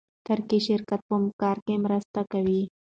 ترکي 0.25 0.59
شرکت 0.67 1.01
په 1.09 1.15
کار 1.41 1.57
کې 1.65 1.75
مرسته 1.85 2.19
کوي. 2.31 2.61